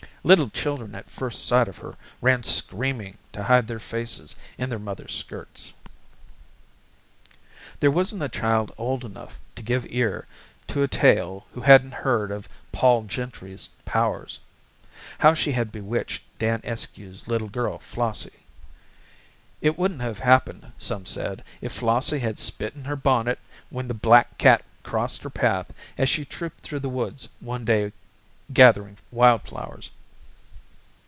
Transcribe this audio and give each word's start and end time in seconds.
Little 0.23 0.51
children 0.51 0.93
at 0.93 1.09
first 1.09 1.47
sight 1.47 1.67
of 1.67 1.79
her 1.79 1.97
ran 2.21 2.43
screaming 2.43 3.17
to 3.33 3.41
hide 3.45 3.65
their 3.65 3.79
faces 3.79 4.35
in 4.55 4.69
their 4.69 4.77
mother's 4.77 5.15
skirts. 5.15 5.73
There 7.79 7.89
wasn't 7.89 8.21
a 8.21 8.29
child 8.29 8.71
old 8.77 9.03
enough 9.03 9.39
to 9.55 9.63
give 9.63 9.83
ear 9.89 10.27
to 10.67 10.83
a 10.83 10.87
tale 10.87 11.47
who 11.53 11.61
hadn't 11.61 11.95
heard 12.05 12.29
of 12.29 12.47
Pol 12.71 13.05
Gentry's 13.05 13.69
powers. 13.83 14.37
How 15.17 15.33
she 15.33 15.53
had 15.53 15.71
bewitched 15.71 16.21
Dan 16.37 16.61
Eskew's 16.63 17.27
little 17.27 17.49
girl 17.49 17.79
Flossie. 17.79 18.45
It 19.59 19.75
wouldn't 19.75 20.01
have 20.01 20.19
happened, 20.19 20.71
some 20.77 21.07
said, 21.07 21.43
if 21.61 21.71
Flossie 21.73 22.19
had 22.19 22.37
spit 22.37 22.75
in 22.75 22.83
her 22.83 22.95
bonnet 22.95 23.39
when 23.71 23.87
the 23.87 23.95
black 23.95 24.37
cat 24.37 24.63
crossed 24.83 25.23
her 25.23 25.31
path 25.31 25.73
as 25.97 26.09
she 26.09 26.25
trooped 26.25 26.59
through 26.59 26.81
the 26.81 26.89
woods 26.89 27.27
one 27.39 27.65
day 27.65 27.91
gathering 28.53 28.99
wild 29.11 29.41
flowers. 29.47 29.89